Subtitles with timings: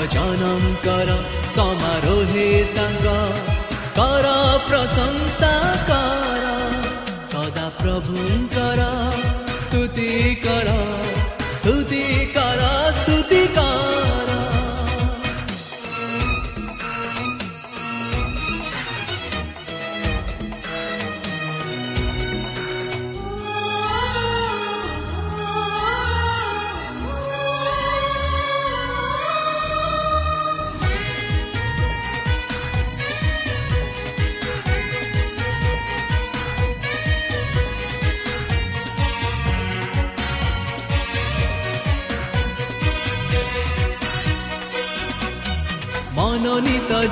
[0.00, 1.10] ଭକ୍ତ ଜନଙ୍କର
[1.54, 3.06] ସମାରୋହେ ତାଙ୍କ
[3.96, 4.26] କର
[4.68, 5.52] ପ୍ରଶଂସା
[5.90, 6.54] କର
[7.32, 8.80] ସଦା ପ୍ରଭୁଙ୍କର
[9.58, 10.10] ସ୍ତୁତି
[10.44, 10.68] କର
[11.52, 12.79] ସ୍ତୁତି କର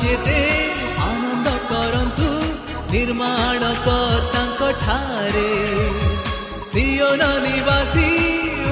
[0.02, 0.40] ଯେତେ
[1.02, 2.30] ଆନନ୍ଦ କରନ୍ତୁ
[2.92, 5.52] ନିର୍ମାଣ କର୍ତ୍ତାଙ୍କ ଠାରେ
[6.72, 8.08] ସିଓନ ନିବାସୀ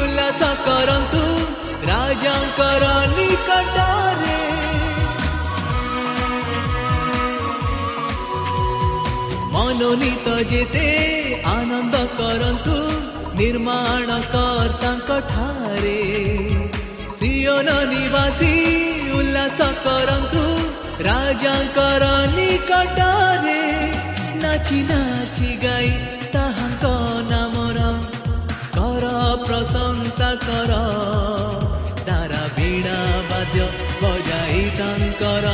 [0.01, 1.23] ଉଲ୍ଲାସ କରନ୍ତୁ
[1.91, 2.85] ରାଜାଙ୍କର
[3.15, 4.37] ନିକଟରେ
[9.55, 10.87] ମନୋନୀତ ଯେତେ
[11.55, 12.79] ଆନନ୍ଦ କରନ୍ତୁ
[13.41, 15.99] ନିର୍ମାଣ କର୍ତ୍ତାଙ୍କ ଠାରେ
[17.19, 18.53] ସିଓନ ନିବାସୀ
[19.19, 20.45] ଉଲ୍ଲାସ କରନ୍ତୁ
[21.01, 23.63] राजा करानी कटारे
[24.43, 25.91] नाची नाची गाई
[26.35, 26.93] तहा को
[27.31, 27.53] नाम
[28.77, 29.05] कर
[29.47, 30.73] प्रशंसा कर।
[32.07, 32.97] तारा बीड़ा
[33.31, 33.69] बाद्य
[34.03, 35.45] बजाई तर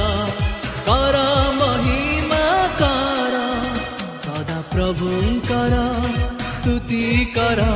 [0.88, 1.16] कर
[1.58, 2.46] महिमा
[2.80, 3.34] कर।
[4.16, 5.10] सदा प्रभु
[5.50, 5.74] कर
[6.56, 7.72] स्तुति करा।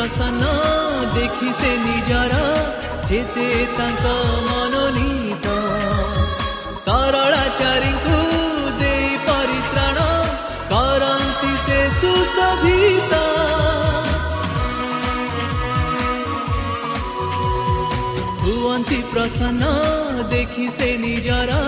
[0.00, 0.44] ପ୍ରସନ୍ନ
[1.14, 2.36] ଦେଖି ସେ ନିଜର
[3.08, 4.12] ଯେତେ ତାଙ୍କ
[4.44, 5.56] ମନୋନୀତ
[6.84, 8.14] ସରଳାଚାରୀଙ୍କୁ
[8.78, 10.06] ଦେଇ ପରିତ୍ରାଣ
[10.70, 13.20] କରନ୍ତି ସେ ସୁଶୋଭିତ
[18.46, 19.70] ହୁଅନ୍ତି ପ୍ରସନ୍ନ
[20.34, 21.60] ଦେଖି ସେ ନିଜର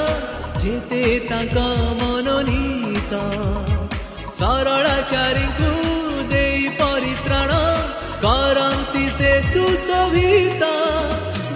[0.65, 1.69] ଯେତେ ତାଙ୍କ
[2.01, 3.23] ମନୋନୀତ
[4.41, 5.82] ସରଳାଚାରୀଙ୍କୁ
[9.23, 10.63] କରନ୍ତି ସେ ସୁଶୋଭିତ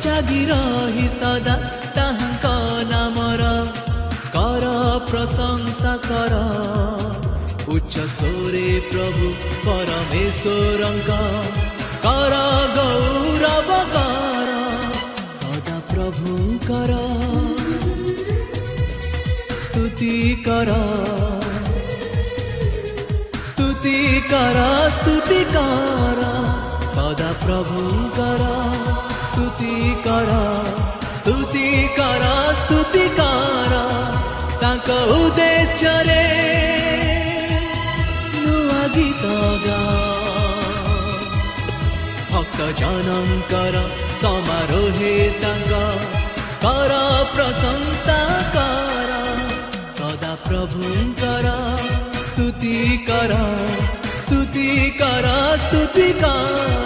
[0.02, 1.54] ଜାଗି ରହି ସଦା
[1.96, 2.46] ତାହାଙ୍କ
[2.90, 3.42] ନାମର
[4.34, 4.64] କର
[5.10, 6.34] ପ୍ରଶଂସା କର
[7.66, 9.26] ଉଚ୍ଚ ସ୍ୱରେ ପ୍ରଭୁ
[9.64, 11.10] ପରମେଶ୍ୱରଙ୍କ
[12.04, 12.34] କର
[12.76, 14.50] ଗୌରବ କର
[15.36, 16.92] ସଦା ପ୍ରଭୁଙ୍କର
[19.64, 20.14] ସ୍ତୁତି
[20.46, 20.70] କର
[23.44, 23.98] ସ୍ତୁତି
[24.32, 24.66] କର
[24.98, 26.35] ସ୍ତୁତି କର
[27.16, 28.46] ସଦା ପ୍ରଭୁଙ୍କର
[29.26, 29.74] ସ୍ତୁତି
[30.06, 30.32] କର
[31.10, 31.68] ସ୍ତୁତି
[31.98, 32.24] କର
[32.58, 33.78] ସ୍ତୁତି କର
[34.62, 36.24] ତାଙ୍କ ଉଦ୍ଦେଶ୍ୟରେ
[38.42, 39.24] ନୂଆ ଗୀତ
[42.28, 43.84] ଭକ୍ତ ଜନଙ୍କର
[44.20, 45.80] ସମାରୋହେ ତାଙ୍କ
[46.64, 46.98] କର
[47.34, 48.18] ପ୍ରଶଂସା
[48.56, 49.20] କର
[49.98, 51.54] ସଦା ପ୍ରଭୁଙ୍କର
[52.26, 52.76] ସ୍ତୁତି
[53.08, 53.40] କର
[54.18, 54.68] ସ୍ତୁତି
[55.00, 55.32] କର
[55.64, 56.85] ସ୍ତୁତି କର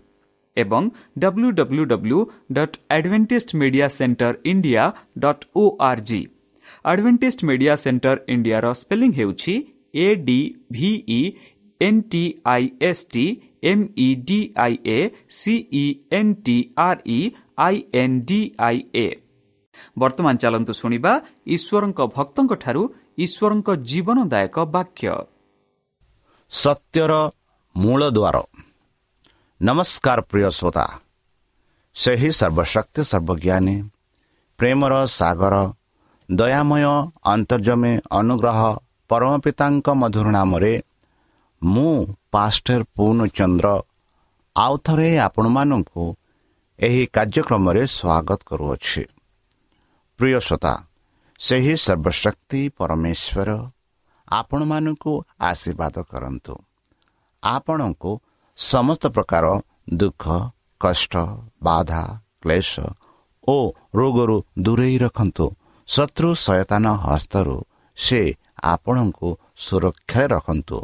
[0.57, 0.89] ଏବଂ
[1.19, 2.19] W W W
[2.53, 4.83] dot Adventist Media Center India
[5.19, 6.21] dot O R G
[6.85, 9.55] Adventist Media Center ଇଣ୍ଡିଆର ସ୍ପେଲିଂ ହେଉଛି
[9.95, 10.39] A D
[11.81, 13.25] N T I S T
[13.63, 14.99] M E D I A
[15.29, 17.19] C E N T R E
[17.57, 19.07] I N D I A
[19.97, 21.13] ବର୍ତ୍ତମାନ ଚାଲନ୍ତୁ ଶୁଣିବା
[21.55, 22.83] ଈଶ୍ୱରଙ୍କ ଭକ୍ତଙ୍କଠାରୁ
[23.17, 25.13] ଈଶ୍ୱରଙ୍କ ଜୀବନଦାୟକ ବାକ୍ୟ।
[26.51, 27.13] ସତ୍ୟର
[27.75, 28.37] ମୂଳଦୁଆର
[29.61, 30.85] ନମସ୍କାର ପ୍ରିୟ ଶ୍ରୋତା
[31.95, 33.75] ସେହି ସର୍ବଶକ୍ତି ସର୍ବଜ୍ଞାନୀ
[34.59, 35.55] ପ୍ରେମର ସାଗର
[36.29, 36.85] ଦୟାମୟ
[37.33, 38.59] ଅନ୍ତର୍ଜମୀ ଅନୁଗ୍ରହ
[39.09, 40.73] ପରମ ପିତାଙ୍କ ମଧୁର ନାମରେ
[41.61, 41.93] ମୁଁ
[42.31, 43.67] ପାଷ୍ଟର ପୂର୍ଣ୍ଣଚନ୍ଦ୍ର
[44.55, 46.03] ଆଉ ଥରେ ଆପଣମାନଙ୍କୁ
[46.79, 49.03] ଏହି କାର୍ଯ୍ୟକ୍ରମରେ ସ୍ୱାଗତ କରୁଅଛି।
[50.19, 50.73] ପ୍ରିୟ ଶ୍ରୋତା
[51.39, 53.49] ସେହି ସର୍ବଶକ୍ତି ପରମେଶ୍ୱର
[54.31, 55.13] ଆପଣମାନଙ୍କୁ
[55.49, 56.53] ଆଶୀର୍ବାଦ କରନ୍ତୁ।
[57.43, 58.11] ଆପଣଙ୍କୁ
[58.57, 59.45] ସମସ୍ତ ପ୍ରକାର
[59.93, 60.23] ଦୁଃଖ
[60.81, 61.13] କଷ୍ଟ
[61.63, 62.01] ବାଧା
[62.43, 62.71] କ୍ଲେଶ
[63.47, 63.55] ଓ
[63.97, 65.45] ରୋଗରୁ ଦୂରେଇ ରଖନ୍ତୁ
[65.87, 67.57] ଶତ୍ରୁ ସୟତାନ ହସ୍ତରୁ
[67.97, 68.21] ସେ
[68.73, 69.29] ଆପଣଙ୍କୁ
[69.65, 70.77] ସୁରକ୍ଷାରେ ରଖନ୍ତୁ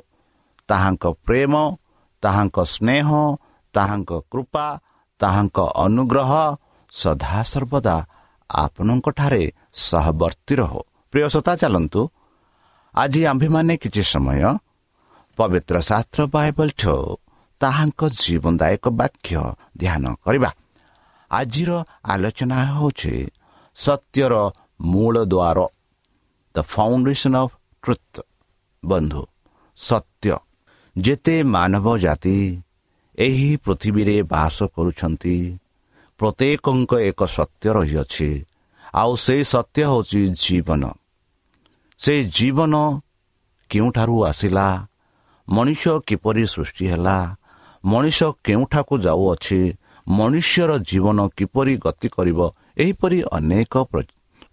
[0.70, 1.54] ତାହାଙ୍କ ପ୍ରେମ
[2.24, 3.08] ତାହାଙ୍କ ସ୍ନେହ
[3.74, 4.66] ତାହାଙ୍କ କୃପା
[5.20, 6.32] ତାହାଙ୍କ ଅନୁଗ୍ରହ
[6.92, 7.96] ସଦାସର୍ବଦା
[8.50, 9.44] ଆପଣଙ୍କଠାରେ
[9.86, 10.82] ସହବର୍ତ୍ତୀ ରହୁ
[11.14, 12.02] ପ୍ରିୟସତା ଚାଲନ୍ତୁ
[12.96, 14.42] ଆଜି ଆମ୍ଭେମାନେ କିଛି ସମୟ
[15.38, 16.96] ପବିତ୍ର ଶାସ୍ତ୍ର ବାଇବଲଠୁ
[17.62, 19.36] ତାହାଙ୍କ ଜୀବନଦାୟକ ବାକ୍ୟ
[19.82, 20.50] ଧ୍ୟାନ କରିବା।
[21.32, 21.72] ଆଜିର
[22.14, 23.16] ଆଲୋଚନା ହେଉଛି
[23.78, 24.34] ସତ୍ୟର
[24.92, 25.58] ମୂଳ ଦ୍ୱାର
[26.56, 28.14] ଦ ଫାଉଣ୍ଡେସନ ଅଫ୍ ଟ୍ରୁଥ
[28.84, 29.24] ବନ୍ଧୁ
[29.78, 30.36] ସତ୍ୟ।
[30.96, 32.38] ଯେତେ ମାନବ ଜାତି
[33.18, 35.38] ଏହି ପୃଥିବୀରେ ବାସ କରୁଛନ୍ତି
[36.20, 38.30] ପ୍ରତ୍ୟେକଙ୍କ ଏକ ସତ୍ୟ ରହିଅଛି
[38.94, 40.84] ଆଉ ସେଇ ସତ୍ୟ ହେଉଛି ଜୀବନ।
[42.00, 42.74] ସେ ଜୀବନ
[43.70, 44.68] କେଉଁଠାରୁ ଆସିଲା
[45.48, 47.18] ମଣିଷ କିପରି ସୃଷ୍ଟି ହେଲା
[47.84, 49.60] ମଣିଷ କେଉଁଠାକୁ ଯାଉଅଛି
[50.08, 52.40] ମନୁଷ୍ୟର ଜୀବନ କିପରି ଗତି କରିବ
[52.78, 53.74] ଏହିପରି ଅନେକ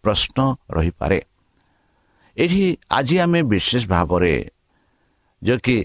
[0.03, 0.38] ପ୍ରଶ୍ନ
[0.71, 1.19] ରହିପାରେ।
[2.37, 4.35] ଏଠି ଆଜି ଆମେ ବିଶେଷ ଭାବରେ
[5.43, 5.76] ଯେ କି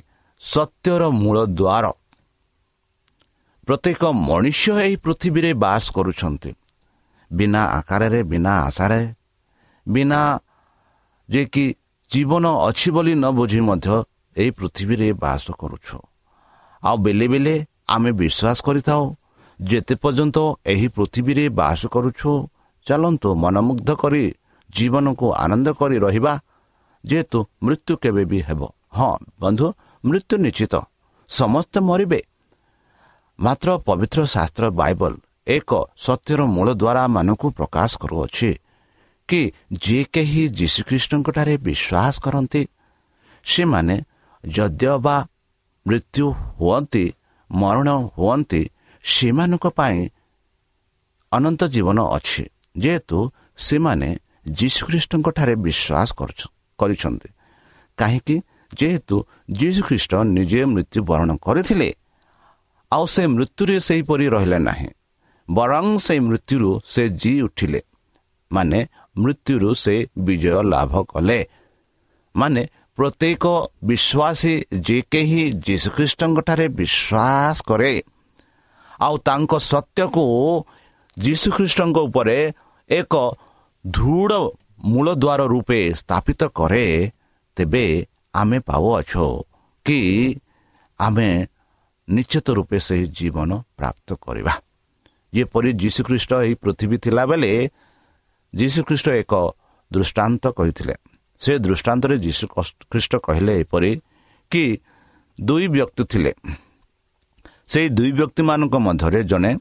[0.42, 1.86] ସତ୍ୟର ମୂଳ ଦ୍ୱାର।
[3.68, 6.52] ପ୍ରତ୍ୟେକ ମଣିଷ ଏହି ପୃଥିବୀରେ ବାସ କରୁଛନ୍ତି।
[7.32, 9.02] ବିନା ଆକାରରେ ବିନା ଆଶାରେ
[9.86, 10.20] ବିନା
[11.30, 11.66] ଯେ କି
[12.10, 13.96] ଜୀବନ ଅଛି ବୋଲି ନ ବୁଝି ମଧ୍ୟ
[14.36, 15.98] ଏହି ପୃଥିବୀରେ ବାସ କରୁଛୁ।
[16.84, 17.56] ଆଉ ବେଲେ ବେଲେ
[17.88, 19.04] ଆମେ ବିଶ୍ୱାସ କରିଥାଉ
[19.60, 22.32] ଯେତେ ପର୍ଯ୍ୟନ୍ତ ଏହି ପୃଥିବୀରେ ବାସ କରୁଛୁ
[22.86, 24.24] ଚାଲନ୍ତୁ ମନମୁଗ୍ଧ କରି
[24.70, 26.34] ଜୀବନକୁ ଆନନ୍ଦ କରି ରହିବା
[27.04, 28.62] ଯେହେତୁ ମୃତ୍ୟୁ କେବେ ବି ହେବ।
[28.98, 29.68] ହଁ ବନ୍ଧୁ
[30.06, 30.76] ମୃତ୍ୟୁ ନିଶ୍ଚିତ।
[31.30, 32.20] ସମସ୍ତେ ମରିବେ।
[33.40, 35.14] ମାତ୍ର ପବିତ୍ର ଶାସ୍ତ୍ର ବାଇବଲ
[35.48, 37.04] ଏକ ସତ୍ୟର ମୂଳ ଦ୍ୱାରା
[37.58, 38.52] ପ୍ରକାଶ କରୁଅଛି
[39.30, 39.42] କି
[39.74, 42.64] ଯିଏ କେହି ଯୀଶୁଖ୍ରୀଷ୍ଟଙ୍କଠାରେ ବିଶ୍ୱାସ କରନ୍ତି
[43.44, 43.96] ସେମାନେ
[44.44, 45.16] ଯଦ୍ୟ ବା
[45.88, 46.26] ମୃତ୍ୟୁ
[46.60, 47.06] ହୁଅନ୍ତି
[47.50, 48.62] ମରଣ ହୁଅନ୍ତି
[49.04, 50.00] ସେମାନଙ୍କ ପାଇଁ
[51.32, 52.44] ଅନନ୍ତ ଜୀବନ ଅଛି
[52.78, 53.18] ଯେହେତୁ
[53.58, 54.10] ସେମାନେ
[54.50, 56.10] ଯୀଶୁଖ୍ରୀଷ୍ଟଙ୍କଠାରେ ବିଶ୍ୱାସ
[56.80, 57.30] କରିଛନ୍ତି।
[57.98, 58.36] କାହିଁକି?
[58.80, 59.16] ଯେହେତୁ
[59.52, 61.90] ଯୀଶୁଖ୍ରୀଷ୍ଟ ନିଜେ ମୃତ୍ୟୁବରଣ କରିଥିଲେ
[62.92, 64.90] ଆଉ ସେ ମୃତ୍ୟୁରେ ସେହିପରି ରହିଲେ ନାହିଁ
[65.50, 67.82] ବରଂ ସେଇ ମୃତ୍ୟୁରୁ ସେ ଜି ଉଠିଲେ
[68.52, 68.80] ମାନେ
[69.18, 71.40] ମୃତ୍ୟୁରୁ ସେ ବିଜୟ ଲାଭ କଲେ
[72.36, 72.62] ମାନେ
[73.00, 73.46] ପ୍ରତ୍ୟେକ
[73.90, 74.54] ବିଶ୍ୱାସୀ
[74.88, 77.94] ଯେ କେହି ଯୀଶୁଖ୍ରୀଷ୍ଟଙ୍କଠାରେ ବିଶ୍ୱାସ କରେ।
[79.00, 80.26] ଆଉ ତାଙ୍କ ସତ୍ୟକୁ
[81.18, 82.38] ଯୀଶୁଖ୍ରୀଷ୍ଟଙ୍କ ଉପରେ
[82.90, 83.14] ଏକ
[83.86, 84.34] ଦୃଢ଼
[84.92, 86.86] ମୂଳଦ୍ୱାର ରୂପେ ସ୍ଥାପିତ କରେ
[87.58, 87.86] ତେବେ
[88.36, 89.28] ଆମେ ପାଉଅଛୁ
[89.86, 90.00] କି
[91.00, 91.30] ଆମେ
[92.08, 94.54] ନିଶ୍ଚିତ ରୂପେ ସେହି ଜୀବନ ପ୍ରାପ୍ତ କରିବା।
[95.34, 97.52] ଯେପରି ଯୀଶୁଖ୍ରୀଷ୍ଟ ଏହି ପୃଥିବୀ ଥିଲାବେଳେ
[98.54, 99.34] ଯୀଶୁଖ୍ରୀଷ୍ଟ ଏକ
[99.92, 100.96] ଦୃଷ୍ଟାନ୍ତ କହିଥିଲେ।
[101.40, 102.44] ସେ ଦୃଷ୍ଟାନ୍ତରେ ଯୀଶୁ
[102.92, 103.92] ଖ୍ରୀଷ୍ଟ କହିଲେ ଏପରି
[104.52, 104.64] କି
[105.40, 106.32] ଦୁଇ ବ୍ୟକ୍ତି ଥିଲେ।
[107.72, 109.52] ସେଇ ଦୁଇ ବ୍ୟକ୍ତିମାନଙ୍କ ମଧ୍ୟରେ ଜଣେ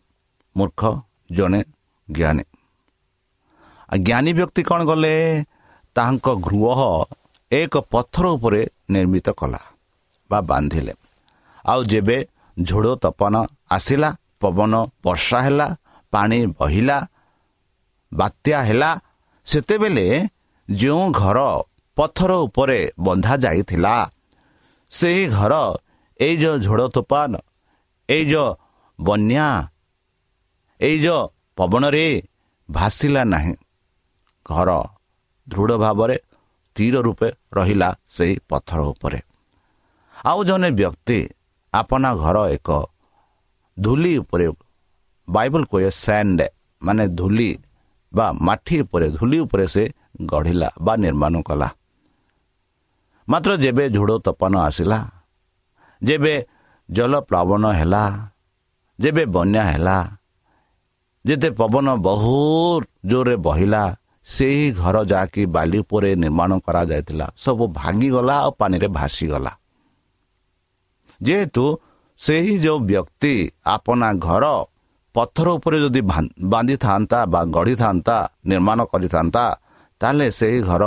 [0.56, 0.82] ମୂର୍ଖ
[1.36, 1.60] ଜଣେ
[2.08, 2.44] ଜ୍ଞାନୀ।
[4.04, 5.12] ଜ୍ଞାନୀ ବ୍ୟକ୍ତି କ'ଣ କଲେ
[5.96, 6.78] ତାହାଙ୍କ ଗୃହ
[7.50, 9.60] ଏକ ପଥର ଉପରେ ନିର୍ମିତ କଲା
[10.30, 10.92] ବା ବାନ୍ଧିଲେ।
[11.64, 12.16] ଆଉ ଯେବେ
[12.56, 13.34] ଝୋଡ଼ ତପନ
[13.76, 14.72] ଆସିଲା ପବନ
[15.04, 15.66] ବର୍ଷା ହେଲା
[16.12, 16.98] ପାଣି ବହିଲା
[18.12, 18.90] ବାତ୍ୟା ହେଲା
[19.46, 20.06] ସେତେବେଳେ
[20.68, 21.38] ଯେଉଁ ଘର
[21.96, 23.94] ପଥର ଉପରେ ବନ୍ଧା ଯାଇଥିଲା
[24.90, 25.54] ସେହି ଘର
[26.20, 27.32] ଏଇ ଯେଉଁ ଝୋଡ଼ ତୋପାନ
[28.08, 28.48] ଏଇ ଯେଉଁ
[28.98, 29.48] ବନ୍ୟା
[30.80, 31.22] ଏଇ ଯେଉଁ
[31.56, 32.06] ପବନରେ
[32.68, 33.54] ଭାସିଲା ନାହିଁ।
[34.46, 34.70] ଘର
[35.46, 36.16] ଦୃଢ଼ ଭାବରେ
[36.76, 39.20] ସ୍ଥିର ରୂପେ ରହିଲା ସେହି ପଥର ଉପରେ।
[40.26, 41.18] ଆଉ ଜଣେ ବ୍ୟକ୍ତି
[41.72, 42.68] ଆପଣା ଘର ଏକ
[43.76, 44.46] ଧୂଲି ଉପରେ
[45.28, 46.40] ବାଇବଲ କୁହେ ସ୍ୟାଣ୍ଡ
[46.82, 47.50] ମାନେ ଧୂଲି
[48.12, 49.84] ବା ମାଠି ଉପରେ ଧୂଲି ଉପରେ ସେ
[50.18, 51.68] ଗଢ଼ିଲା ବା ନିର୍ମାଣ କଲା।
[53.28, 54.98] ମାତ୍ର ଯେବେ ଝୋଡ଼ ତପନ ଆସିଲା
[56.02, 56.34] ଯେବେ
[56.88, 58.02] ଜଳପ୍ଲାବନ ହେଲା
[58.98, 59.96] ଯେବେ ବନ୍ୟା ହେଲା
[61.24, 63.82] ଯେତେ ପବନ ବହୁତ ଜୋରରେ ବହିଲା
[64.26, 69.52] ସେହି ଘର ଯାହାକି ବାଲି ଉପରେ ନିର୍ମାଣ କରାଯାଇଥିଲା ସବୁ ଭାଙ୍ଗିଗଲା ଆଉ ପାଣିରେ ଭାସିଗଲା।
[71.20, 71.64] ଯେହେତୁ
[72.20, 73.34] ସେହି ଯେଉଁ ବ୍ୟକ୍ତି
[73.74, 74.44] ଆପଣା ଘର
[75.14, 76.00] ପଥର ଉପରେ ଯଦି
[76.52, 78.16] ବାନ୍ଧିଥାନ୍ତା ବା ଗଢ଼ିଥାନ୍ତା
[78.50, 79.44] ନିର୍ମାଣ କରିଥାନ୍ତା
[80.00, 80.84] ତାହେଲେ ସେହି ଘର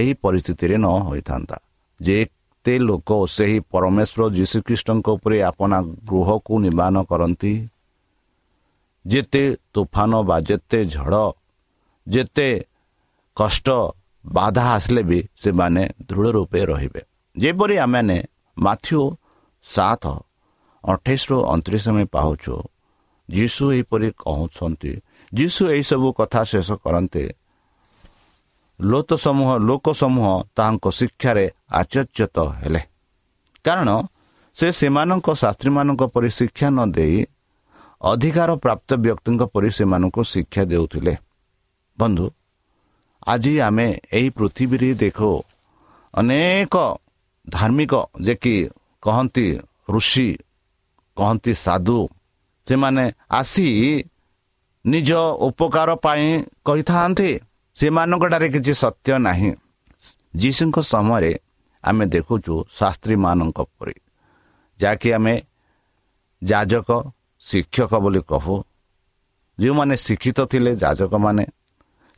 [0.00, 1.56] ଏହି ପରିସ୍ଥିତିରେ ନ ହୋଇଥାନ୍ତା।
[2.00, 5.78] ଯେତେ ଲୋକ ସେହି ପରମେଶ୍ୱର ଯୀଶୁଖ୍ରୀଷ୍ଟଙ୍କ ଉପରେ ଆପଣା
[6.10, 7.52] ଗୃହକୁ ନିର୍ମାଣ କରନ୍ତି
[9.04, 9.42] ଯେତେ
[9.74, 11.24] ତୁଫାନ ବା ଯେତେ ଝଡ଼
[12.06, 12.48] ଯେତେ
[13.36, 13.68] କଷ୍ଟ
[14.24, 17.00] ବାଧା ଆସିଲେ ବି ସେମାନେ ଦୃଢ଼ ରୂପେ ରହିବେ।
[17.36, 18.18] ଯେପରି ଆମେମାନେ
[18.56, 19.00] ମାଥ୍ୟୁ
[19.66, 20.04] ସାତ
[20.84, 22.54] ଅଠେଇଶରୁ ଅଣତିରିଶ ଆମେ ପାଉଛୁ
[23.28, 24.92] ଯୀଶୁ ଏହିପରି କହୁଛନ୍ତି
[25.32, 27.24] ଯୀଶୁ ଏହିସବୁ କଥା ଶେଷ କରନ୍ତେ
[28.90, 31.44] ଲୋକ ସମୂହ ଲୋକ ସମୂହ ତାହାଙ୍କ ଶିକ୍ଷାରେ
[31.80, 32.80] ଆଚର୍ଯ୍ୟତ ହେଲେ।
[33.64, 33.88] କାରଣ
[34.56, 37.18] ସେ ସେମାନଙ୍କ ଶାସ୍ତ୍ରୀମାନଙ୍କ ପରି ଶିକ୍ଷା ନ ଦେଇ
[38.02, 41.14] ଅଧିକାର ପ୍ରାପ୍ତ ବ୍ୟକ୍ତିଙ୍କ ପରି ସେମାନଙ୍କୁ ଶିକ୍ଷା ଦେଉଥିଲେ।
[41.98, 42.26] ବନ୍ଧୁ
[43.26, 43.86] ଆଜି ଆମେ
[44.16, 45.30] ଏହି ପୃଥିବୀରେ ଦେଖୁ
[46.14, 46.74] ଅନେକ
[47.46, 47.94] ଧାର୍ମିକ
[48.26, 48.56] ଯେ କି
[49.02, 49.46] କହନ୍ତି
[49.94, 50.28] ଋଷି
[51.16, 51.98] କହନ୍ତି ସାଧୁ
[52.66, 53.68] ସେମାନେ ଆସି
[54.84, 55.10] ନିଜ
[55.46, 56.26] ଉପକାର ପାଇଁ
[56.66, 57.30] କହିଥାନ୍ତି।
[57.76, 59.50] ସେମାନଙ୍କଠାରେ କିଛି ସତ୍ୟ ନାହିଁ।
[60.40, 61.32] ଯୀଶୁଙ୍କ ସମୟରେ
[61.84, 63.96] ଆମେ ଦେଖୁଛୁ ଶାସ୍ତ୍ରୀମାନଙ୍କ ପରି
[64.80, 65.34] ଯାହାକି ଆମେ
[66.42, 66.88] ଯାଜକ
[67.44, 68.56] ଶିକ୍ଷକ ବୋଲି କହୁ।
[69.58, 71.44] ଯେଉଁମାନେ ଶିକ୍ଷିତ ଥିଲେ ଯାଜକମାନେ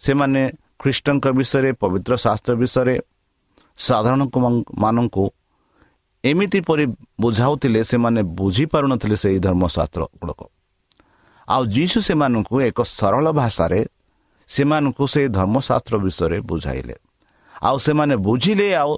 [0.03, 0.43] ସେମାନେ
[0.81, 2.95] ଖ୍ରୀଷ୍ଟଙ୍କ ବିଷୟରେ ପବିତ୍ର ଶାସ୍ତ୍ର ବିଷୟରେ
[3.79, 4.23] ସାଧାରଣ
[4.85, 5.25] ମାନଙ୍କୁ
[6.25, 6.85] ଏମିତି ପରି
[7.21, 10.41] ବୁଝାଉଥିଲେ ସେମାନେ ବୁଝିପାରୁନଥିଲେ ସେହି ଧର୍ମଶାସ୍ତ୍ର ଗୁଡ଼ାକ।
[11.49, 13.81] ଆଉ ଯୀଶୁ ସେମାନଙ୍କୁ ଏକ ସରଳ ଭାଷାରେ
[14.49, 16.95] ସେମାନଙ୍କୁ ସେହି ଧର୍ମଶାସ୍ତ୍ର ବିଷୟରେ ବୁଝାଇଲେ।
[17.63, 18.93] ଆଉ ସେମାନେ ବୁଝିଲେ ଆଉ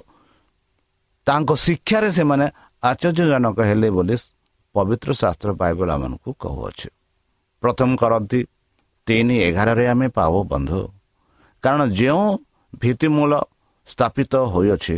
[1.27, 2.45] ତାଙ୍କ ଶିକ୍ଷାରେ ସେମାନେ
[2.83, 4.15] ଆଶ୍ଚର୍ଯ୍ୟଜନକ ହେଲେ ବୋଲି
[4.75, 6.89] ପବିତ୍ର ଶାସ୍ତ୍ର ବାଇବଲ ଆମମାନଙ୍କୁ କହୁଅଛି।
[7.63, 8.39] ପ୍ରଥମ କରନ୍ତି
[9.07, 10.81] ତିନି ଏଗାରରେ ଆମେ ପାଉ ବନ୍ଧୁ
[11.63, 12.25] କାରଣ ଯେଉଁ
[12.81, 13.31] ଭିତ୍ତିମୂଳ
[13.87, 14.97] ସ୍ଥାପିତ ହୋଇଅଛି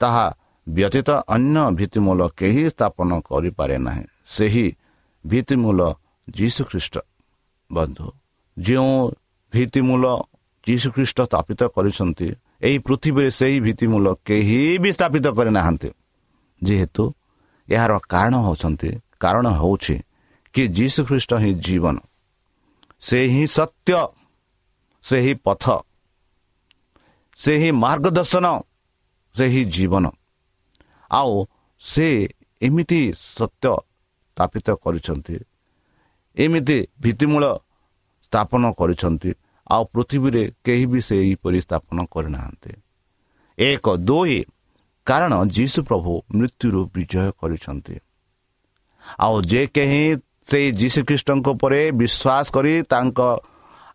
[0.00, 0.26] ତାହା
[0.66, 4.04] ବ୍ୟତୀତ ଅନ୍ୟ ଭିତ୍ତିମୂଳ କେହି ସ୍ଥାପନ କରିପାରେ ନାହିଁ।
[4.34, 4.66] ସେହି
[5.24, 5.78] ଭିତ୍ତିମୂଳ
[6.28, 6.94] ଯୀଶୁଖ୍ରୀଷ୍ଟ।
[7.70, 8.06] ବନ୍ଧୁ
[8.56, 8.94] ଯେଉଁ
[9.52, 10.04] ଭିତ୍ତିମୂଳ
[10.66, 12.28] ଯୀଶୁଖ୍ରୀଷ୍ଟ ସ୍ଥାପିତ କରିଛନ୍ତି
[12.66, 15.90] ଏହି ପୃଥିବୀରେ ସେହି ଭିତ୍ତିମୂଳ କେହି ବି ସ୍ଥାପିତ କରିନାହାନ୍ତି।
[16.62, 17.04] ଯେହେତୁ
[17.68, 18.90] ଏହାର କାରଣ ହେଉଛନ୍ତି
[19.22, 19.96] କାରଣ ହେଉଛି
[20.54, 21.96] କି ଯୀଶୁଖ୍ରୀଷ୍ଟ ହିଁ ଜୀବନ।
[23.00, 23.98] ସେ ହିଁ ସତ୍ୟ
[25.04, 25.64] ସେହି ପଥ
[27.38, 28.46] ସେହି ମାର୍ଗଦର୍ଶନ
[29.34, 30.04] ସେହି ଜୀବନ।
[31.10, 31.32] ଆଉ
[31.82, 32.06] ସେ
[32.62, 33.00] ଏମିତି
[33.36, 33.66] ସତ୍ୟ
[34.36, 35.36] ସ୍ଥାପିତ କରିଛନ୍ତି
[36.36, 37.44] ଏମିତି ଭିତ୍ତିମୂଳ
[38.26, 39.30] ସ୍ଥାପନ କରିଛନ୍ତି।
[39.66, 42.72] ଆଉ ପୃଥିବୀରେ କେହି ବି ସେହିପରି ସ୍ଥାପନ କରିନାହାନ୍ତି।
[43.58, 44.38] ଏକ ଦୁଇ
[45.06, 47.96] କାରଣ ଯୀଶୁ ପ୍ରଭୁ ମୃତ୍ୟୁରୁ ବିଜୟ କରିଛନ୍ତି।
[49.18, 50.02] ଆଉ ଯେ କେହି
[50.46, 53.20] ସେଇ ଯୀଶୁଖ୍ରୀଷ୍ଟଙ୍କ ଉପରେ ବିଶ୍ୱାସ କରି ତାଙ୍କ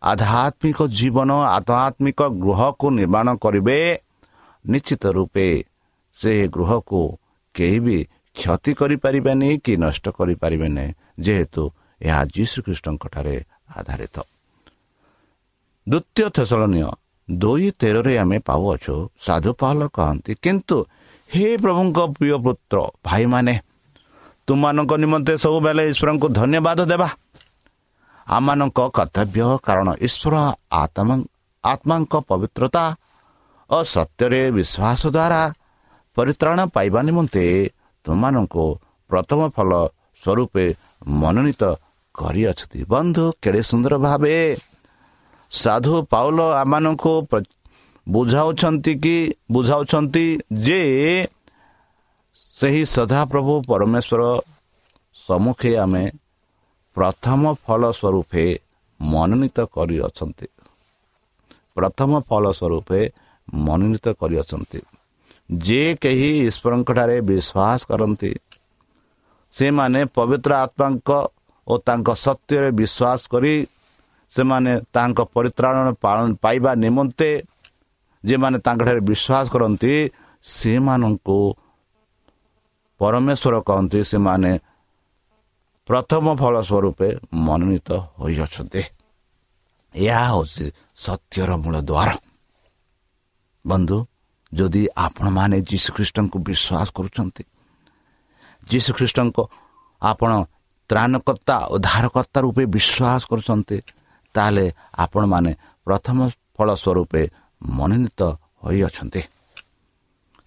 [0.04, 3.80] ଆଧ୍ୟାତ୍ମିକ ଜୀବନ ଆଧ୍ୟାତ୍ମିକ ଗୃହକୁ ନିର୍ମାଣ କରିବେ
[4.66, 5.48] ନିଶ୍ଚିତ ରୂପେ
[6.16, 7.02] ସେ ଗୃହକୁ
[7.56, 7.98] କେହି ବି
[8.36, 10.86] କ୍ଷତି କରିପାରିବେନି କି ନଷ୍ଟ କରିପାରିବେନି
[11.20, 11.64] ଯେହେତୁ
[12.02, 13.36] ଏହା ଯୀଶୁଖ୍ରୀଷ୍ଟଙ୍କଠାରେ
[13.80, 14.18] ଆଧାରିତ।
[15.88, 16.90] ଦ୍ୱିତୀୟ ଥେସଳନୀୟ
[17.28, 20.78] ଦୁଇ ତେରରେ ଆମେ ପାଉଅଛୁ ସାଧୁପାଲ କହନ୍ତି କିନ୍ତୁ
[21.30, 23.54] ହେ ପ୍ରଭୁଙ୍କ ପ୍ରିୟ ପୁତ୍ର ଭାଇମାନେ
[24.48, 27.10] ତୁମମାନଙ୍କ ନିମନ୍ତେ ସବୁବେଳେ ଈଶ୍ୱରଙ୍କୁ ଧନ୍ୟବାଦ ଦେବା।
[28.28, 30.36] ଆମମାନଙ୍କ କର୍ତ୍ତବ୍ୟ କାରଣ ଈଶ୍ୱର
[30.82, 31.16] ଆତ୍ମା
[31.64, 32.84] ଆତ୍ମାଙ୍କ ପବିତ୍ରତା
[33.70, 35.42] ଓ ସତ୍ୟରେ ବିଶ୍ୱାସ ଦ୍ୱାରା
[36.18, 37.46] ପରିତ୍ରାଣ ପାଇବା ନିମନ୍ତେ
[38.06, 38.66] ତୁମମାନଙ୍କୁ
[39.10, 39.72] ପ୍ରଥମ ଫଳ
[40.24, 40.66] ସ୍ୱରୂପେ
[41.22, 41.64] ମନୋନୀତ
[42.16, 44.36] କରିଅଛନ୍ତି। ବନ୍ଧୁ କେଡ଼େ ସୁନ୍ଦର ଭାବେ
[45.52, 47.14] ସାଧୁ ପାଉଲ ଆମମାନଙ୍କୁ
[48.08, 49.18] ବୁଝାଉଛନ୍ତି କି
[49.52, 50.26] ବୁଝାଉଛନ୍ତି
[50.66, 50.82] ଯେ
[52.56, 54.22] ସେହି ସଦାପ୍ରଭୁ ପରମେଶ୍ୱର
[55.16, 56.04] ସମ୍ମୁଖେ ଆମେ
[56.96, 58.46] ପ୍ରଥମ ଫଳ ସ୍ୱରୂପେ
[59.00, 60.48] ମନୋନୀତ କରିଅଛନ୍ତି।
[61.76, 63.02] ପ୍ରଥମ ଫଳ ସ୍ୱରୂପେ
[63.66, 64.80] ମନୋନୀତ କରିଅଛନ୍ତି।
[65.50, 68.32] ଯେ କେହି ଈଶ୍ୱରଙ୍କଠାରେ ବିଶ୍ୱାସ କରନ୍ତି
[69.54, 71.10] ସେମାନେ ପବିତ୍ର ଆତ୍ମାଙ୍କ
[71.68, 73.54] ଓ ତାଙ୍କ ସତ୍ୟରେ ବିଶ୍ୱାସ କରି
[74.34, 75.86] ସେମାନେ ତାଙ୍କ ପରିତ୍ରାଣ
[76.44, 77.30] ପାଇବା ନିମନ୍ତେ
[78.24, 79.94] ଯେମାନେ ତାଙ୍କଠାରେ ବିଶ୍ୱାସ କରନ୍ତି
[80.44, 81.40] ସେମାନଙ୍କୁ
[83.02, 84.52] ପରମେଶ୍ୱର କହନ୍ତି ସେମାନେ
[85.88, 87.08] ପ୍ରଥମ ଫଳ ସ୍ୱରୂପେ
[87.46, 87.90] ମନୋନୀତ
[88.22, 88.82] ହୋଇଅଛନ୍ତି।
[89.94, 90.66] ଏହା ହେଉଛି
[91.06, 92.10] ସତ୍ୟର ମୂଳ ଦ୍ୱାର।
[93.66, 93.98] ବନ୍ଧୁ
[94.52, 97.44] ଯଦି ଆପଣମାନେ ଯୀଶୁଖ୍ରୀଷ୍ଟଙ୍କୁ ବିଶ୍ୱାସ କରୁଛନ୍ତି
[98.68, 99.38] ଯୀଶୁଖ୍ରୀଷ୍ଟଙ୍କ
[100.02, 100.32] ଆପଣ
[100.92, 103.78] ତ୍ରାଣକର୍ତ୍ତା ଉଦ୍ଧାରକର୍ତ୍ତା ରୂପେ ବିଶ୍ୱାସ କରୁଛନ୍ତି
[104.36, 104.66] ତାହେଲେ
[105.04, 105.52] ଆପଣମାନେ
[105.88, 106.18] ପ୍ରଥମ
[106.56, 107.22] ଫଳ ସ୍ୱରୂପେ
[107.62, 108.22] ମନୋନୀତ
[108.64, 109.22] ହୋଇଅଛନ୍ତି।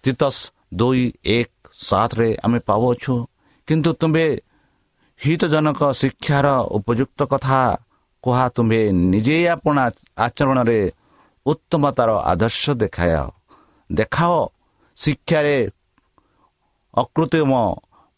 [0.03, 0.41] ତିତସ୍
[0.79, 1.03] ଦୁଇ
[1.37, 1.49] ଏକ
[1.79, 3.13] ସାତରେ ଆମେ ପାଉଅଛୁ
[3.67, 4.27] କିନ୍ତୁ ତୁମ୍ଭେ
[5.19, 6.47] ହିତଜନକ ଶିକ୍ଷାର
[6.77, 7.59] ଉପଯୁକ୍ତ କଥା
[8.23, 9.77] କୁହା ତୁମ୍ଭେ ନିଜେ ଆପଣ
[10.25, 10.79] ଆଚରଣରେ
[11.45, 13.23] ଉତ୍ତମତାର ଆଦର୍ଶ ଦେଖାଅ
[13.89, 14.37] ଦେଖାଅ
[14.97, 15.57] ଶିକ୍ଷାରେ
[16.93, 17.51] ଅକୃତ୍ରିମ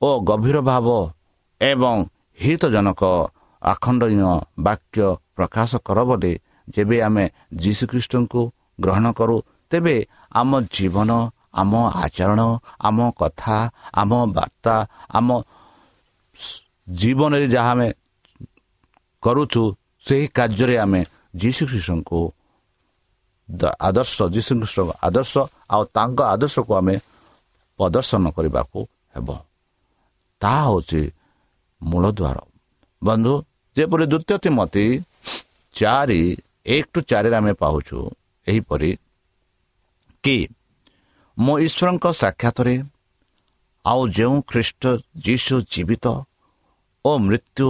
[0.02, 0.88] ଓ ଗଭୀର ଭାବ
[1.62, 1.96] ଏବଂ
[2.38, 3.04] ହିତଜନକ
[3.62, 6.34] ଆଖଣ୍ଡନୀୟ ବାକ୍ୟ ପ୍ରକାଶ କର ବୋଲି
[6.76, 7.26] ଯେବେ ଆମେ
[7.64, 8.42] ଯୀଶୁଖ୍ରୀଷ୍ଟଙ୍କୁ
[8.82, 9.38] ଗ୍ରହଣ କରୁ
[9.72, 9.96] ତେବେ
[10.32, 11.12] ଆମ ଜୀବନ
[11.62, 12.42] ଆମ ଆଚରଣ
[12.88, 13.58] ଆମ କଥା
[13.94, 14.76] ଆମ ବାର୍ତ୍ତା
[15.18, 15.30] ଆମ
[16.90, 17.88] ଜୀବନରେ ଯାହା ଆମେ
[19.24, 19.64] କରୁଛୁ
[20.06, 21.02] ସେହି କାର୍ଯ୍ୟରେ ଆମେ
[21.36, 22.20] ଯୀଶୁଖ୍ରୀଷ୍ଟଙ୍କୁ
[23.80, 25.34] ଆଦର୍ଶ ଯୀଶୁଖ୍ରୀଷ୍ଟଙ୍କ ଆଦର୍ଶ
[25.74, 26.96] ଆଉ ତାଙ୍କ ଆଦର୍ଶକୁ ଆମେ
[27.80, 28.80] ପ୍ରଦର୍ଶନ କରିବାକୁ
[29.14, 29.30] ହେବ।
[30.42, 31.02] ତାହା ହେଉଛି
[31.82, 32.38] ମୂଳଦ୍ୱାର
[33.02, 33.34] ବନ୍ଧୁ
[33.78, 34.86] ଯେପରି ଦ୍ୱିତୀୟ ତିମତି
[35.76, 36.22] ଚାରି
[36.66, 37.98] ଏକ ଟୁ ଚାରିରେ ଆମେ ପାଉଛୁ
[38.48, 38.92] ଏହିପରି
[40.24, 40.38] କି
[41.38, 42.76] ମୋ ଈଶ୍ୱରଙ୍କ ସାକ୍ଷାତରେ
[43.86, 44.84] ଆଉ ଯେଉଁ ଖ୍ରୀଷ୍ଟ
[45.26, 46.06] ଯୀଶୁ ଜୀବିତ
[47.06, 47.68] ଓ ମୃତ୍ୟୁ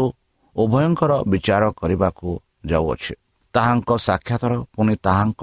[0.55, 2.29] ଉଭୟଙ୍କର ବିଚାର କରିବାକୁ
[2.65, 3.13] ଯାଉଅଛି।
[3.53, 5.41] ତାହାଙ୍କ ସାକ୍ଷାତର ପୁଣି ତାହାଙ୍କ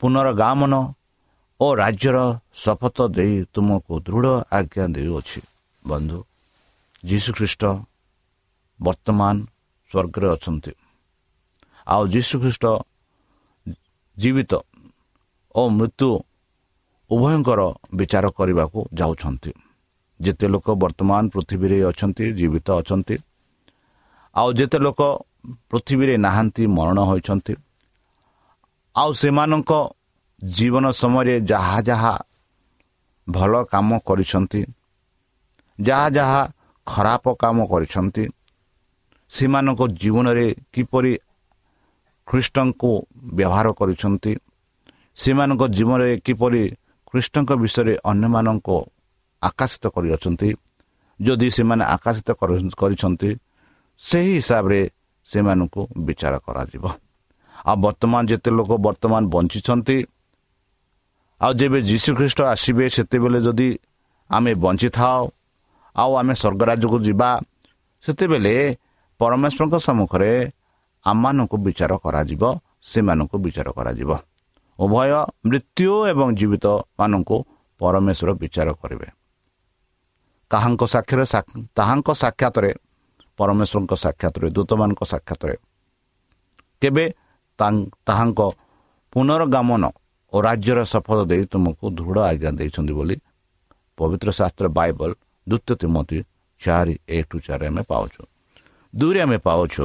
[0.00, 0.74] ପୁନର୍ଗାମନ
[1.60, 2.18] ଓ ରାଜ୍ୟର
[2.54, 5.40] ଶପଥ ଦେଇ ତୁମକୁ ଦୃଢ଼ ଆଜ୍ଞା ଦେଉଅଛି।
[5.82, 6.18] ବନ୍ଧୁ
[7.04, 7.62] ଯୀଶୁଖ୍ରୀଷ୍ଟ
[8.80, 9.34] ବର୍ତ୍ତମାନ
[9.90, 10.72] ସ୍ୱର୍ଗରେ ଅଛନ୍ତି।
[11.86, 12.64] ଆଉ ଯୀଶୁଖ୍ରୀଷ୍ଟ
[14.16, 14.52] ଜୀବିତ
[15.54, 16.10] ଓ ମୃତ୍ୟୁ
[17.10, 17.60] ଉଭୟଙ୍କର
[17.94, 19.52] ବିଚାର କରିବାକୁ ଯାଉଛନ୍ତି।
[20.20, 23.16] ଯେତେ ଲୋକ ବର୍ତ୍ତମାନ ପୃଥିବୀରେ ଅଛନ୍ତି ଜୀବିତ ଅଛନ୍ତି
[24.36, 25.00] ଆଉ ଯେତେ ଲୋକ
[25.70, 27.54] ପୃଥିବୀରେ ନାହାନ୍ତି ମରଣ ହୋଇଛନ୍ତି
[28.96, 29.72] ଆଉ ସେମାନଙ୍କ
[30.42, 32.14] ଜୀବନ ସମୟରେ ଯାହା ଯାହା
[33.26, 34.60] ଭଲ କାମ କରିଛନ୍ତି
[35.78, 36.42] ଯାହା ଯାହା
[36.86, 38.24] ଖରାପ କାମ କରିଛନ୍ତି।
[39.30, 41.12] ସେମାନଙ୍କ ଜୀବନରେ କିପରି
[42.28, 42.90] ଖ୍ରୀଷ୍ଟଙ୍କୁ
[43.36, 44.32] ବ୍ୟବହାର କରିଛନ୍ତି।
[45.16, 46.62] ସେମାନଙ୍କ ଜୀବନରେ କିପରି
[47.08, 48.76] ଖ୍ରୀଷ୍ଟଙ୍କ ବିଷୟରେ ଅନ୍ୟମାନଙ୍କୁ
[49.42, 50.50] ଆକାଶିତ କରିଅଛନ୍ତି।
[51.20, 52.28] ଯଦି ସେମାନେ ଆକାଶିତ
[52.80, 53.30] କରିଛନ୍ତି
[54.00, 54.80] ସେହି ହିସାବରେ
[55.28, 56.84] ସେମାନଙ୍କୁ ବିଚାର କରାଯିବ।
[57.66, 59.98] ଆଉ ବର୍ତ୍ତମାନ ଯେତେ ଲୋକ ବର୍ତ୍ତମାନ ବଞ୍ଚିଛନ୍ତି
[61.40, 63.68] ଆଉ ଯେବେ ଯୀଶୁଖ୍ରୀଷ୍ଟ ଆସିବେ ସେତେବେଳେ ଯଦି
[64.30, 65.20] ଆମେ ବଞ୍ଚିଥାଉ
[65.96, 67.30] ଆଉ ଆମେ ସ୍ୱର୍ଗରାଜକୁ ଯିବା
[68.04, 68.54] ସେତେବେଳେ
[69.20, 70.30] ପରମେଶ୍ୱରଙ୍କ ସମ୍ମୁଖରେ
[71.04, 72.42] ଆମମାନଙ୍କୁ ବିଚାର କରାଯିବ
[72.90, 74.10] ସେମାନଙ୍କୁ ବିଚାର କରାଯିବ।
[74.78, 75.10] ଉଭୟ
[75.48, 77.36] ମୃତ୍ୟୁ ଏବଂ ଜୀବିତମାନଙ୍କୁ
[77.80, 79.08] ପରମେଶ୍ୱର ବିଚାର କରିବେ।
[80.50, 81.24] କାହାଙ୍କ ସାକ୍ଷରେ
[81.78, 82.70] ତାହାଙ୍କ ସାକ୍ଷାତରେ
[83.38, 85.54] ପରମେଶ୍ୱରଙ୍କ ସାକ୍ଷାତରେ ଦୂତମାନଙ୍କ ସାକ୍ଷାତରେ
[86.82, 87.04] କେବେ
[88.08, 88.40] ତାହାଙ୍କ
[89.12, 89.84] ପୁନର୍ଗମନ
[90.32, 93.16] ଓ ରାଜ୍ୟର ଶପଥ ଦେଇ ତୁମକୁ ଦୃଢ଼ ଆଜ୍ଞା ଦେଇଛନ୍ତି ବୋଲି
[93.98, 95.10] ପବିତ୍ର ଶାସ୍ତ୍ର ବାଇବଲ
[95.48, 96.18] ଦ୍ୱିତୀୟ ତିମତି
[96.60, 98.22] ଚାରି ଏକ ଟୁ ଚାରି ଆମେ ପାଉଛୁ।
[98.96, 99.84] ଦୁଇରେ ଆମେ ପାଉଛୁ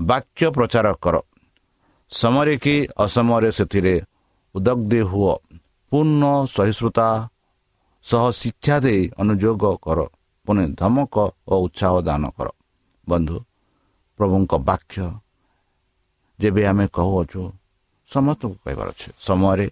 [0.00, 1.16] ବାକ୍ୟ ପ୍ରଚାର କର।
[2.10, 3.94] ସମୟରେ କି ଅସମୟରେ ସେଥିରେ
[4.54, 5.34] ଉଦଗ୍ଧି ହୁଅ।
[5.92, 7.28] ପୂର୍ଣ୍ଣ ସହିଷ୍ଣୁତା
[8.04, 9.98] ସହ ଶିକ୍ଷା ଦେଇ ଅନୁଯୋଗ କର।
[10.46, 12.48] ପୁଣି ଧମକ ଓ ଉତ୍ସାହ ଦାନ କର।
[13.08, 13.36] ବନ୍ଧୁ
[14.18, 15.04] ପ୍ରଭୁଙ୍କ ବାକ୍ୟ
[16.40, 17.42] ଯେବେ ଆମେ କହୁଅଛୁ
[18.10, 19.66] ସମସ୍ତଙ୍କୁ କହିବାର ଅଛି। ସମୟରେ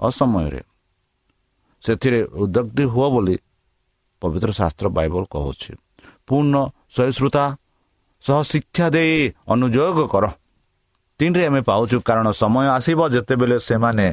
[0.00, 0.62] ଅସମୟରେ।
[1.82, 3.36] ସେଥିରେ ଉଦଗ୍ଧି ହୁଅ ବୋଲି
[4.20, 5.72] ପବିତ୍ର ଶାସ୍ତ୍ର ବାଇବଲ କହୁଛି।
[6.26, 6.54] ପୂର୍ଣ୍ଣ
[6.96, 7.44] ସହିଷ୍ଣୁତା
[8.24, 9.16] ସହ ଶିକ୍ଷା ଦେଇ
[9.48, 10.24] ଅନୁଯୋଗ କର।
[11.20, 14.06] ତିନିରେ ଆମେ ପାଉଛୁ କାରଣ ସମୟ ଆସିବ ଯେତେବେଳେ ସେମାନେ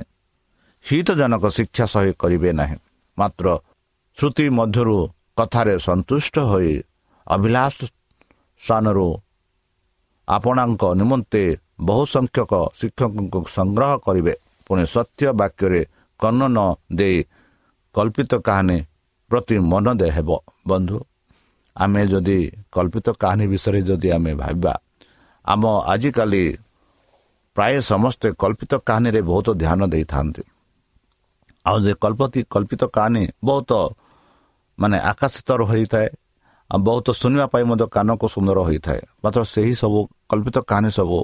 [0.85, 2.77] ହିତଜନକ ଶିକ୍ଷା ସହି କରିବେ ନାହିଁ।
[3.17, 3.45] ମାତ୍ର
[4.17, 4.97] ଶ୍ରୁତି ମଧ୍ୟରୁ
[5.37, 6.73] କଥାରେ ସନ୍ତୁଷ୍ଟ ହୋଇ
[7.27, 7.75] ଅଭିଳାଷ
[8.61, 9.07] ସ୍ଥାନରୁ
[10.27, 11.43] ଆପଣଙ୍କ ନିମନ୍ତେ
[11.87, 14.33] ବହୁ ସଂଖ୍ୟକ ଶିକ୍ଷକଙ୍କୁ ସଂଗ୍ରହ କରିବେ।
[14.65, 15.81] ପୁଣି ସତ୍ୟ ବାକ୍ୟରେ
[16.19, 16.59] କର୍ଣ୍ଣ ନ
[16.95, 17.17] ଦେଇ
[17.95, 18.77] କଳ୍ପିତ କାହାଣୀ
[19.31, 20.29] ପ୍ରତି ମନ ଦେ ହେବ।
[20.69, 20.97] ବନ୍ଧୁ
[21.75, 22.39] ଆମେ ଯଦି
[22.75, 24.73] କଳ୍ପିତ କାହାଣୀ ବିଷୟରେ ଯଦି ଆମେ ଭାବିବା
[25.45, 26.43] ଆମ ଆଜିକାଲି
[27.57, 30.43] ପ୍ରାୟ ସମସ୍ତେ କଳ୍ପିତ କାହାଣୀରେ ବହୁତ ଧ୍ୟାନ ଦେଇଥାନ୍ତି।
[31.65, 33.71] ଆଉ ଯେ କଳ୍ପତି କଳ୍ପିତ କାହାଣୀ ବହୁତ
[34.79, 36.07] ମାନେ ଆକାଶିତ ହୋଇଥାଏ
[36.69, 41.19] ଆଉ ବହୁତ ଶୁଣିବା ପାଇଁ ମଧ୍ୟ କାନକୁ ସୁନ୍ଦର ହୋଇଥାଏ। ମାତ୍ର ସେହି ସବୁ କଳ୍ପିତ କାହାଣୀ ସବୁ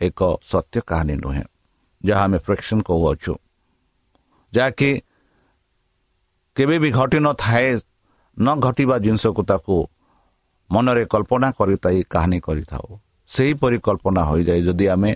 [0.00, 1.44] ଏକ ସତ୍ୟ କାହାଣୀ ନୁହେଁ
[2.04, 3.32] ଯାହା ଆମେ ପ୍ରେକ୍ସନ୍ କହୁଅଛୁ
[4.52, 4.90] ଯାହାକି
[6.56, 7.68] କେବେ ବି ଘଟିନଥାଏ
[8.36, 9.76] ନ ଘଟିବା ଜିନିଷକୁ ତାକୁ
[10.70, 12.86] ମନରେ କଳ୍ପନା କରିଥାଇ କାହାଣୀ କରିଥାଉ।
[13.30, 15.12] ସେହିପରି କଳ୍ପନା ହୋଇଯାଏ ଯଦି ଆମେ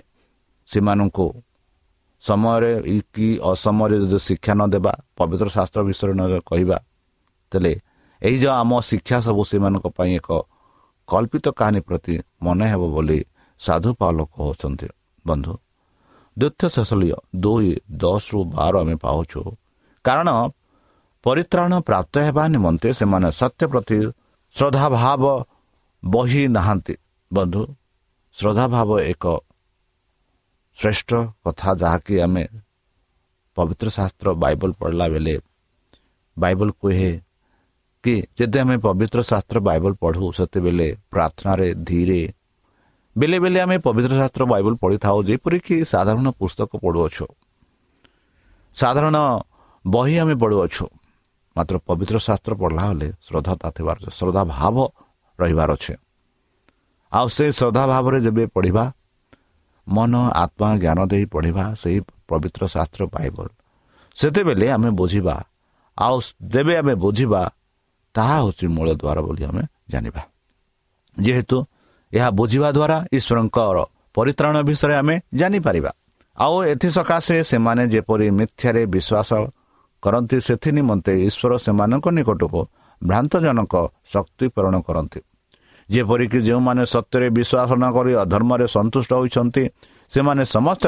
[0.69, 1.27] ସେମାନଙ୍କୁ
[2.23, 2.71] ସମୟରେ
[3.13, 6.77] କି ଅସମୟରେ ଯଦି ଶିକ୍ଷା ନ ଦେବା ପବିତ୍ର ଶାସ୍ତ୍ର ବିଷୟରେ ନ କହିବା
[7.51, 7.73] ତେବେ
[8.21, 10.29] ଏହି ଯେଉଁ ଆମ ଶିକ୍ଷା ସବୁ ସେମାନଙ୍କ ପାଇଁ ଏକ
[11.07, 12.13] କଳ୍ପିତ କାହାଣୀ ପ୍ରତି
[12.45, 13.19] ମନେ ହେବ ବୋଲି
[13.61, 14.87] ସାଧୁ ପାଲ କହୁଛନ୍ତି।
[15.25, 15.53] ବନ୍ଧୁ
[16.37, 17.69] ଦ୍ୱିତୀୟ ଶେଷଲୀୟ ଦୁଇ
[18.03, 19.41] ଦଶରୁ ବାର ଆମେ ପାଉଛୁ।
[20.05, 20.29] କାରଣ
[21.27, 23.97] ପରିତ୍ରାଣ ପ୍ରାପ୍ତ ହେବା ନିମନ୍ତେ ସେମାନେ ସତ୍ୟ ପ୍ରତି
[24.55, 25.23] ଶ୍ରଦ୍ଧାଭାବ
[26.03, 26.95] ବହି ନାହାନ୍ତି।
[27.31, 27.63] ବନ୍ଧୁ
[28.37, 29.25] ଶ୍ରଦ୍ଧାଭାବ ଏକ
[30.77, 31.09] ଶ୍ରେଷ୍ଠ
[31.45, 32.43] କଥା ଯାହାକି ଆମେ
[33.57, 35.35] ପବିତ୍ର ଶାସ୍ତ୍ର ବାଇବଲ ପଢ଼ିଲା ବେଳେ
[36.37, 37.11] ବାଇବଲ କୁହେ
[38.03, 42.21] କି ଯଦି ଆମେ ପବିତ୍ର ଶାସ୍ତ୍ର ବାଇବଲ ପଢ଼ୁ ସେତେବେଳେ ପ୍ରାର୍ଥନାରେ ଧୀରେ
[43.15, 47.25] ବେଳେ ବେଳେ ଆମେ ପବିତ୍ର ଶାସ୍ତ୍ର ବାଇବଲ ପଢ଼ିଥାଉ ଯେପରିକି ସାଧାରଣ ପୁସ୍ତକ ପଢ଼ୁଅଛୁ
[48.75, 49.17] ସାଧାରଣ
[49.85, 50.85] ବହି ଆମେ ପଢ଼ୁଅଛୁ।
[51.57, 54.75] ମାତ୍ର ପବିତ୍ର ଶାସ୍ତ୍ର ପଢ଼ିଲା ବେଳେ ଶ୍ରଦ୍ଧାତା ଥିବାର ଶ୍ରଦ୍ଧା ଭାବ
[55.39, 55.93] ରହିବାର ଅଛି।
[57.11, 58.83] ଆଉ ସେ ଶ୍ରଦ୍ଧା ଭାବରେ ଯେବେ ପଢ଼ିବା
[59.87, 63.47] ମନ ଆତ୍ମା ଜ୍ଞାନ ଦେଇ ପଢ଼ିବା ସେହି ପବିତ୍ର ଶାସ୍ତ୍ର ବାଇବଲ।
[64.17, 65.35] ସେତେବେଳେ ଆମେ ବୁଝିବା
[65.97, 66.15] ଆଉ
[66.53, 67.41] ଯେବେ ଆମେ ବୁଝିବା
[68.15, 70.21] ତାହା ହେଉଛି ମୂଳ ଦ୍ୱାର ବୋଲି ଆମେ ଜାଣିବା।
[71.17, 71.57] ଯେହେତୁ
[72.13, 73.77] ଏହା ବୁଝିବା ଦ୍ୱାରା ଈଶ୍ୱରଙ୍କର
[74.15, 75.91] ପରିତ୍ରାଣ ବିଷୟରେ ଆମେ ଜାଣିପାରିବା।
[76.37, 79.31] ଆଉ ଏଥିସକାଶେ ସେମାନେ ଯେପରି ମିଥ୍ୟାରେ ବିଶ୍ୱାସ
[80.03, 82.61] କରନ୍ତି ସେଥି ନିମନ୍ତେ ଈଶ୍ୱର ସେମାନଙ୍କ ନିକଟକୁ
[83.01, 83.73] ଭ୍ରାନ୍ତଜନକ
[84.13, 85.19] ଶକ୍ତି ପ୍ରେରଣ କରନ୍ତି।
[85.89, 89.63] ଯେପରିକି ଯେଉଁମାନେ ସତ୍ୟରେ ବିଶ୍ୱାସ ନ କରି ଅଧର୍ମରେ ସନ୍ତୁଷ୍ଟ ହୋଇଛନ୍ତି
[90.13, 90.87] ସେମାନେ ସମସ୍ତେ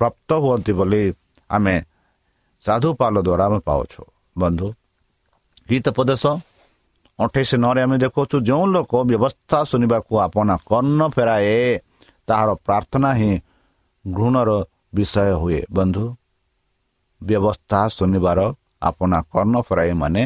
[0.00, 1.02] ପ୍ରାପ୍ତ ହୁଅନ୍ତି ବୋଲି
[1.50, 1.74] ଆମେ
[2.64, 4.02] ସାଧୁପାଲ ଦ୍ୱାରା ଆମେ ପାଉଛୁ।
[4.36, 4.66] ବନ୍ଧୁ
[5.70, 6.24] ହିତପଦେଶ
[7.18, 11.56] ଅଠେଇଶ ନଅରେ ଆମେ ଦେଖାଉଛୁ ଯେଉଁ ଲୋକ ବ୍ୟବସ୍ଥା ଶୁଣିବାକୁ ଆପଣା କର୍ଣ୍ଣ ଫେରାଏ
[12.28, 13.32] ତାହାର ପ୍ରାର୍ଥନା ହିଁ
[14.04, 14.50] ଘୃଣର
[14.96, 16.04] ବିଷୟ ହୁଏ। ବନ୍ଧୁ
[17.28, 18.40] ବ୍ୟବସ୍ଥା ଶୁଣିବାର
[18.88, 20.22] ଆପଣା କର୍ଣ୍ଣ ଫେରାଏ ମାନେ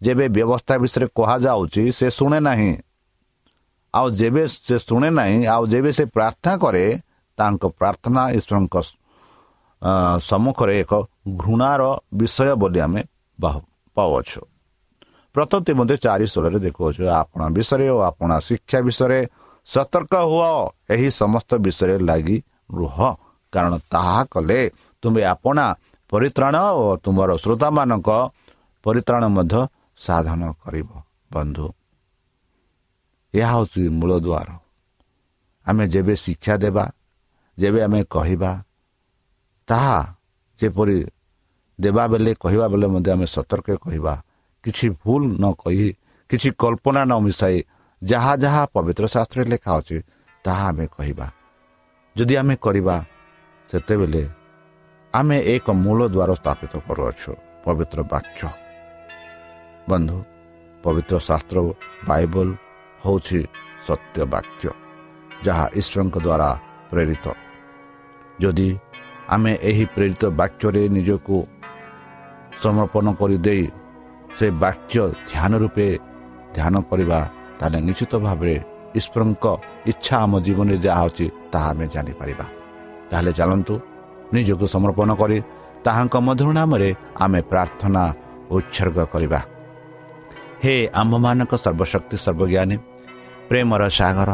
[0.00, 2.72] ଯେବେ ବ୍ୟବସ୍ଥା ବିଷୟରେ କୁହାଯାଉଛି ସେ ଶୁଣେ ନାହିଁ।
[3.94, 6.84] ଆଉ ଯେବେ ସେ ଶୁଣେ ନାହିଁ ଆଉ ଯେବେ ସେ ପ୍ରାର୍ଥନା କରେ
[7.38, 8.76] ତାଙ୍କ ପ୍ରାର୍ଥନା ଈଶ୍ୱରଙ୍କ
[10.28, 10.92] ସମ୍ମୁଖରେ ଏକ
[11.40, 11.82] ଘୃଣାର
[12.18, 13.00] ବିଷୟ ବୋଲି ଆମେ
[13.96, 14.40] ପାଉଅଛୁ।
[15.34, 19.20] ପ୍ରତି ମଧ୍ୟ ଚାରି ସ୍ୱରରେ ଦେଖାଉଛୁ ଆପଣା ବିଷୟରେ ଓ ଆପଣା ଶିକ୍ଷା ବିଷୟରେ
[19.66, 20.50] ସତର୍କ ହୁଅ
[20.94, 22.36] ଏହି ସମସ୍ତ ବିଷୟରେ ଲାଗି
[22.78, 22.96] ରୁହ
[23.52, 24.60] କାରଣ ତାହା କଲେ
[25.02, 25.64] ତୁମେ ଆପଣା
[26.12, 28.10] ପରିତ୍ରାଣ ଓ ତୁମର ଶ୍ରୋତାମାନଙ୍କ
[28.84, 29.54] ପରିତ୍ରାଣ ମଧ୍ୟ
[29.98, 30.90] ସାଧନ କରିବ
[31.32, 31.66] ବନ୍ଧୁ।
[33.34, 34.48] ଏହା ହେଉଛି ମୂଳଦୁଆର
[35.66, 36.84] ଆମେ ଯେବେ ଶିକ୍ଷା ଦେବା
[37.58, 38.50] ଯେବେ ଆମେ କହିବା
[39.68, 39.98] ତାହା
[40.60, 40.96] ଯେପରି
[41.78, 44.14] ଦେବା ବେଳେ କହିବା ବେଳେ ମଧ୍ୟ ଆମେ ସତର୍କ କହିବା।
[44.64, 45.88] କିଛି ଭୁଲ ନ କହି
[46.30, 47.58] କିଛି କଳ୍ପନା ନ ମିଶାଇ
[48.02, 49.98] ଯାହା ଯାହା ପବିତ୍ର ଶାସ୍ତ୍ରରେ ଲେଖା ଅଛି
[50.44, 51.26] ତାହା ଆମେ କହିବା।
[52.16, 52.96] ଯଦି ଆମେ କରିବା
[53.70, 54.22] ସେତେବେଳେ
[55.12, 57.32] ଆମେ ଏକ ମୂଳ ଦ୍ୱାର ସ୍ଥାପିତ କରୁଅଛୁ
[57.64, 58.42] ପବିତ୍ର ବାକ୍ୟ
[59.90, 60.18] ବନ୍ଧୁ
[60.84, 61.58] ପବିତ୍ର ଶାସ୍ତ୍ର
[62.08, 62.48] ବାଇବଲ
[63.04, 63.40] ହେଉଛି
[63.86, 64.64] ସତ୍ୟ ବାକ୍ୟ
[65.46, 66.48] ଯାହା ଈଶ୍ୱରଙ୍କ ଦ୍ୱାରା
[66.90, 67.26] ପ୍ରେରିତ
[68.42, 68.68] ଯଦି
[69.34, 71.36] ଆମେ ଏହି ପ୍ରେରିତ ବାକ୍ୟରେ ନିଜକୁ
[72.62, 73.64] ସମର୍ପଣ କରିଦେଇ
[74.38, 74.96] ସେ ବାକ୍ୟ
[75.30, 75.88] ଧ୍ୟାନ ରୂପେ
[76.56, 77.20] ଧ୍ୟାନ କରିବା
[77.58, 78.56] ତାହେଲେ ନିଶ୍ଚିତ ଭାବରେ
[78.98, 79.44] ଈଶ୍ୱରଙ୍କ
[79.90, 82.46] ଇଚ୍ଛା ଆମ ଜୀବନରେ ଯାହା ଅଛି ତାହା ଆମେ ଜାଣିପାରିବା।
[83.10, 83.74] ତାହେଲେ ଚାଲନ୍ତୁ
[84.34, 85.38] ନିଜକୁ ସମର୍ପଣ କରି
[85.84, 86.88] ତାହାଙ୍କ ମଧୁର ନାମରେ
[87.24, 88.02] ଆମେ ପ୍ରାର୍ଥନା
[88.56, 89.40] ଉତ୍ସର୍ଗ କରିବା।
[90.62, 92.76] ହେ ଆମ୍ଭମାନଙ୍କ ସର୍ବଶକ୍ତି ସର୍ବଜ୍ଞାନୀ
[93.48, 94.30] ପ୍ରେମର ସାଗର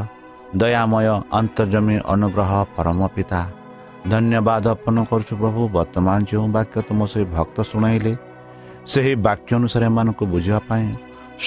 [0.61, 1.06] ଦୟାମୟ
[1.38, 3.40] ଅନ୍ତର୍ଜମୀ ଅନୁଗ୍ରହ ପରମ ପିତା
[4.12, 8.12] ଧନ୍ୟବାଦ ଅର୍ପଣ କରୁଛୁ ପ୍ରଭୁ ବର୍ତ୍ତମାନ ଯେଉଁ ବାକ୍ୟ ତୁମ ସେହି ଭକ୍ତ ଶୁଣାଇଲେ
[8.92, 10.87] ସେହି ବାକ୍ୟ ଅନୁସାରେ ଏମାନଙ୍କୁ ବୁଝିବା ପାଇଁ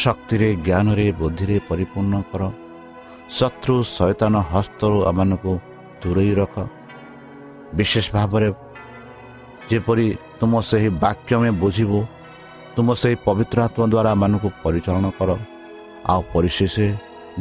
[0.01, 2.41] ଶକ୍ତିରେ ଜ୍ଞାନରେ ବୁଦ୍ଧିରେ ପରିପୂର୍ଣ୍ଣ କର।
[3.37, 5.53] ଶତ୍ରୁ ସୈତାନ ହସ୍ତରୁ ଏମାନଙ୍କୁ
[6.01, 6.55] ଦୂରେଇ ରଖ।
[7.77, 8.49] ବିଶେଷ ଭାବରେ
[9.69, 10.07] ଯେପରି
[10.39, 11.99] ତୁମ ସେହି ବାକ୍ୟ ଆମେ ବୁଝିବୁ
[12.75, 15.29] ତୁମ ସେହି ପବିତ୍ର ଆତ୍ମା ଦ୍ୱାରା ଏମାନଙ୍କୁ ପରିଚାଳନା କର।
[16.11, 16.75] ଆଉ ପରିଶେଷ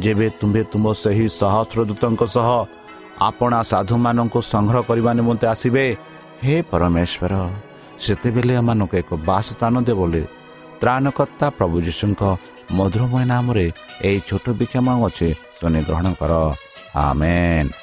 [0.03, 2.49] ଯେବେ ତୁମ୍ଭେ ତୁମ ସେହି ସହସ୍ରଦୂତଙ୍କ ସହ
[3.29, 5.85] ଆପଣା ସାଧୁମାନଙ୍କୁ ସଂଗ୍ରହ କରିବା ନିମନ୍ତେ ଆସିବେ
[6.43, 7.33] ହେ ପରମେଶ୍ୱର
[8.03, 10.23] ସେତେବେଳେ ଏମାନଙ୍କୁ ଏକ ବାସ ସ୍ଥାନ ଦେ ବୋଲି
[10.81, 12.21] ତ୍ରାଣକର୍ତ୍ତା ପ୍ରଭୁ ଯୀଶୁଙ୍କ
[12.77, 13.65] ମଧୁରମୟ ନାମରେ
[14.07, 16.31] ଏହି ଛୋଟ ବିକ୍ଷମ ଅଛି ତୁମେ ଗ୍ରହଣ କର।
[17.05, 17.80] ଆମେନ୍।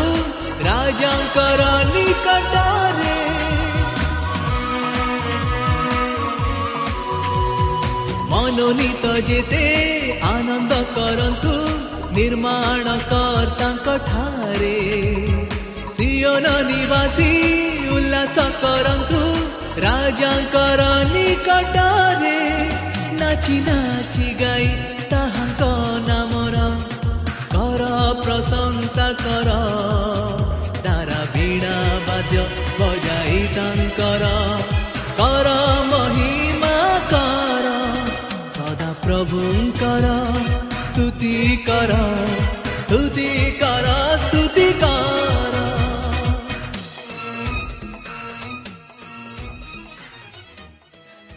[0.67, 1.61] ରାଜାଙ୍କର
[1.91, 3.13] ନିକଟରେ
[8.31, 9.63] ମନୋନୀତ ଯେତେ
[10.31, 11.55] ଆନନ୍ଦ କରନ୍ତୁ
[12.17, 14.75] ନିର୍ମାଣ କର୍ତ୍ତାଙ୍କ ଠାରେ
[15.95, 17.31] ସିଓନ ନିବାସୀ
[17.95, 19.23] ଉଲ୍ଲାସ କରନ୍ତୁ
[19.85, 20.81] ରାଜାଙ୍କର
[21.13, 22.35] ନିକଟରେ
[23.19, 24.67] ନାଚି ନାଚି ଗାଇ
[25.09, 25.61] ତାହାଙ୍କ
[26.07, 26.55] ନାମର।
[27.51, 29.49] କର ପ୍ରଶଂସା କର।
[30.83, 31.75] ତାରା ବୀଣା
[32.07, 32.37] ବାଦ୍ୟ
[32.79, 34.23] ବଜାଇ ତାଙ୍କର।
[35.17, 35.47] କର
[35.91, 37.67] ମହିମା କର।
[38.47, 40.23] ସଦା ପ୍ରଭୁଙ୍କର
[40.85, 41.93] ସ୍ତୁତି କର।